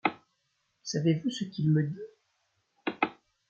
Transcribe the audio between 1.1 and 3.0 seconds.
ce qu'il me dit?